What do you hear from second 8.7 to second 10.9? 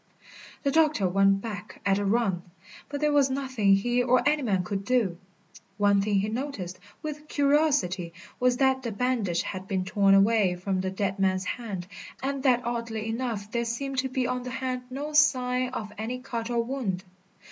the bandage had been torn away from the